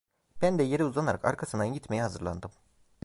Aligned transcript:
Ben 0.41 0.57
de 0.59 0.63
yere 0.63 0.83
uzanarak 0.83 1.25
arkasından 1.25 1.73
gitmeye 1.73 2.01
hazırlandım. 2.01 2.51